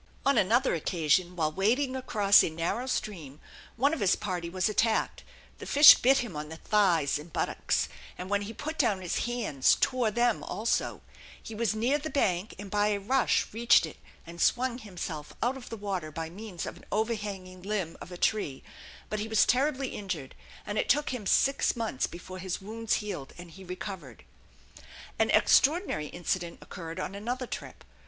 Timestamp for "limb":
17.61-17.95